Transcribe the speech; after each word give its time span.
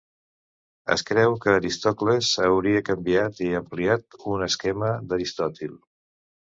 Es 0.95 1.03
creu 1.09 1.35
que 1.43 1.53
Arístocles 1.57 2.31
hauria 2.47 2.83
canviat 2.89 3.45
i 3.51 3.53
ampliat 3.63 4.21
un 4.35 4.51
esquema 4.51 4.95
d'Aristòtil. 5.09 5.83